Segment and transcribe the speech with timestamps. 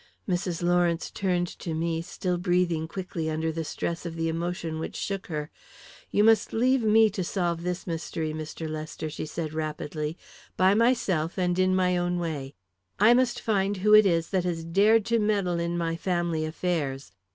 [0.27, 0.63] Mrs.
[0.63, 5.27] Lawrence turned to me, still breathing quickly under the stress of the emotion which shook
[5.27, 5.51] her.
[6.09, 8.67] "You must leave me to solve this mystery, Mr.
[8.67, 10.17] Lester," she said rapidly,
[10.57, 12.55] "by myself and in my own way.
[12.99, 17.11] I must find who it is that has dared to meddle in my family affairs.